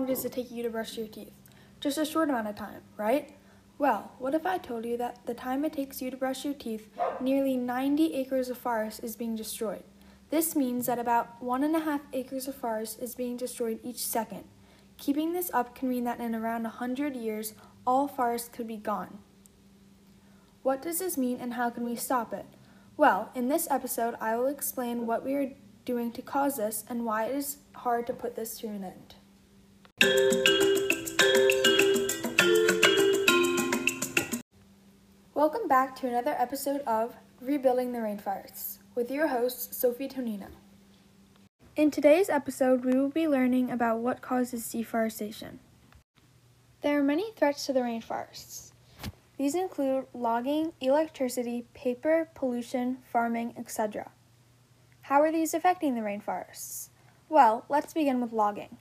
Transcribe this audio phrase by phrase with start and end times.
[0.00, 1.34] long does it take you to brush your teeth?
[1.78, 3.34] Just a short amount of time, right?
[3.76, 6.54] Well, what if I told you that the time it takes you to brush your
[6.54, 6.88] teeth,
[7.20, 9.82] nearly 90 acres of forest is being destroyed?
[10.30, 13.98] This means that about one and a half acres of forest is being destroyed each
[13.98, 14.44] second.
[14.96, 17.52] Keeping this up can mean that in around 100 years,
[17.86, 19.18] all forests could be gone.
[20.62, 22.46] What does this mean and how can we stop it?
[22.96, 25.52] Well, in this episode, I will explain what we are
[25.84, 29.16] doing to cause this and why it is hard to put this to an end.
[35.34, 40.46] Welcome back to another episode of Rebuilding the Rainforests with your host, Sophie Tonino.
[41.76, 45.60] In today's episode, we will be learning about what causes deforestation.
[46.82, 48.72] There are many threats to the rainforests.
[49.36, 54.10] These include logging, electricity, paper, pollution, farming, etc.
[55.02, 56.88] How are these affecting the rainforests?
[57.28, 58.76] Well, let's begin with logging.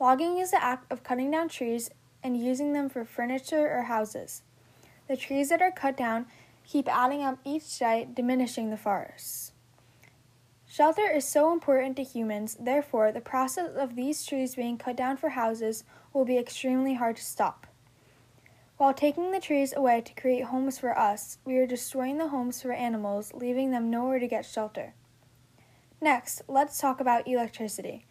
[0.00, 1.90] Logging is the act of cutting down trees
[2.22, 4.40] and using them for furniture or houses.
[5.08, 6.24] The trees that are cut down
[6.66, 9.52] keep adding up each day, diminishing the forests.
[10.66, 15.18] Shelter is so important to humans, therefore, the process of these trees being cut down
[15.18, 17.66] for houses will be extremely hard to stop.
[18.78, 22.62] While taking the trees away to create homes for us, we are destroying the homes
[22.62, 24.94] for animals, leaving them nowhere to get shelter.
[26.00, 28.06] Next, let's talk about electricity.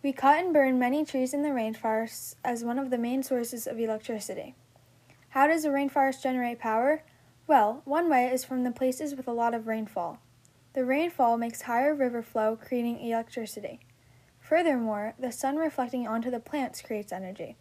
[0.00, 3.66] We cut and burn many trees in the rainforests as one of the main sources
[3.66, 4.54] of electricity.
[5.30, 7.02] How does a rainforest generate power?
[7.48, 10.20] Well, one way is from the places with a lot of rainfall.
[10.74, 13.80] The rainfall makes higher river flow, creating electricity.
[14.38, 17.56] Furthermore, the sun reflecting onto the plants creates energy.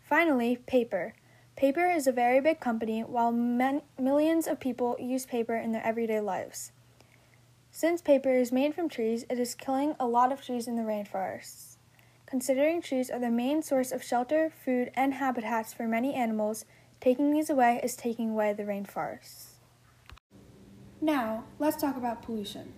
[0.00, 1.14] Finally, paper.
[1.56, 5.84] Paper is a very big company, while men- millions of people use paper in their
[5.84, 6.70] everyday lives.
[7.76, 10.82] Since paper is made from trees, it is killing a lot of trees in the
[10.82, 11.76] rainforests.
[12.24, 16.64] Considering trees are the main source of shelter, food, and habitats for many animals,
[17.02, 19.56] taking these away is taking away the rainforests.
[21.02, 22.72] Now, let's talk about pollution.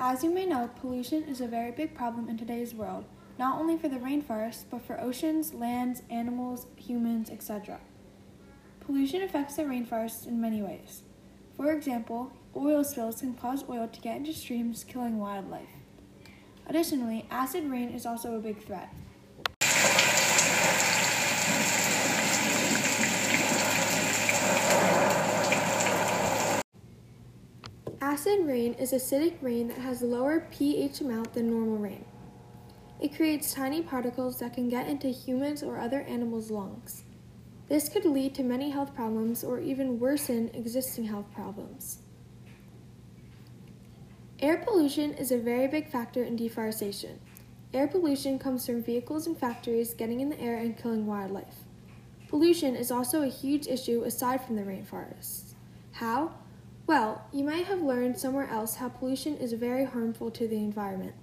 [0.00, 3.04] As you may know, pollution is a very big problem in today's world,
[3.38, 7.78] not only for the rainforests, but for oceans, lands, animals, humans, etc.
[8.80, 11.02] Pollution affects the rainforests in many ways.
[11.58, 15.68] For example, oil spills can cause oil to get into streams, killing wildlife.
[16.66, 18.92] Additionally, acid rain is also a big threat.
[28.00, 32.04] Acid rain is acidic rain that has a lower pH amount than normal rain.
[33.00, 37.04] It creates tiny particles that can get into humans or other animals' lungs.
[37.68, 42.03] This could lead to many health problems or even worsen existing health problems.
[44.44, 47.18] Air pollution is a very big factor in deforestation.
[47.72, 51.64] Air pollution comes from vehicles and factories getting in the air and killing wildlife.
[52.28, 55.54] Pollution is also a huge issue aside from the rainforests.
[55.92, 56.34] How?
[56.86, 61.14] Well, you might have learned somewhere else how pollution is very harmful to the environment.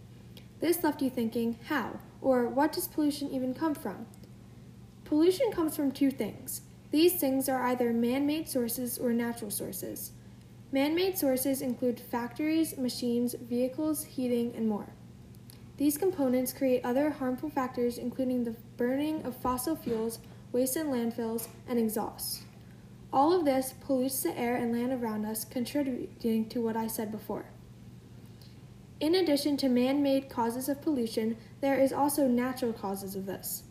[0.59, 1.99] This left you thinking, how?
[2.21, 4.07] Or what does pollution even come from?
[5.05, 6.61] Pollution comes from two things.
[6.89, 10.13] These things are either man made sources or natural sources.
[10.73, 14.87] Man made sources include factories, machines, vehicles, heating, and more.
[15.75, 20.19] These components create other harmful factors, including the burning of fossil fuels,
[20.51, 22.43] waste in landfills, and exhaust.
[23.11, 27.11] All of this pollutes the air and land around us, contributing to what I said
[27.11, 27.47] before.
[29.01, 33.63] In addition to man made causes of pollution, there is also natural causes of this.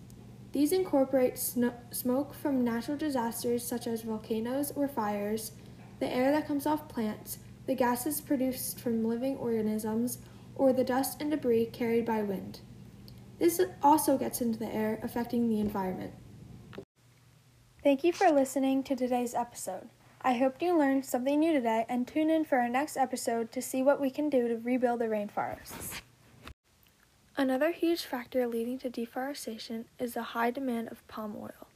[0.52, 5.52] These incorporate smoke from natural disasters such as volcanoes or fires,
[6.00, 10.18] the air that comes off plants, the gases produced from living organisms,
[10.56, 12.60] or the dust and debris carried by wind.
[13.38, 16.12] This also gets into the air, affecting the environment.
[17.82, 19.88] Thank you for listening to today's episode.
[20.20, 23.62] I hope you learned something new today and tune in for our next episode to
[23.62, 26.02] see what we can do to rebuild the rainforests.
[27.38, 31.69] Another huge factor leading to deforestation is the high demand of palm oil.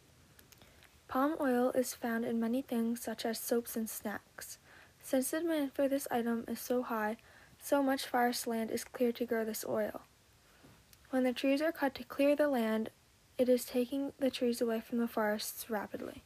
[1.09, 4.59] Palm oil is found in many things such as soaps and snacks.
[5.03, 7.19] Since the demand for this item is so high,
[7.63, 10.03] so much forest land is cleared to grow this oil.
[11.11, 12.91] When the trees are cut to clear the land,
[13.39, 16.23] it is taking the trees away from the forests rapidly.